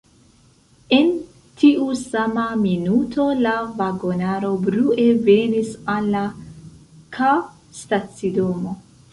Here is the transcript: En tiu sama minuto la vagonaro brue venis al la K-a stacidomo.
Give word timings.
En 0.95 1.09
tiu 1.63 1.89
sama 1.99 2.45
minuto 2.61 3.27
la 3.47 3.53
vagonaro 3.81 4.49
brue 4.65 5.07
venis 5.29 5.77
al 5.97 6.11
la 6.17 6.25
K-a 7.19 7.37
stacidomo. 7.83 8.79